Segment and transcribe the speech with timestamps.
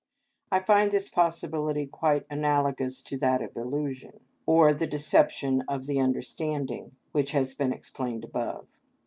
[0.51, 5.99] I find this possibility quite analogous to that of illusion, or the deception of the
[5.99, 8.65] understanding, which has been explained above.